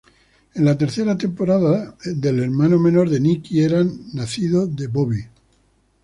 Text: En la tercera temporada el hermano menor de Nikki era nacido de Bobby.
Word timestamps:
En 0.55 0.65
la 0.65 0.75
tercera 0.79 1.15
temporada 1.15 1.95
el 2.05 2.39
hermano 2.41 2.79
menor 2.79 3.07
de 3.11 3.19
Nikki 3.19 3.61
era 3.61 3.85
nacido 4.15 4.65
de 4.65 4.87
Bobby. 4.87 5.25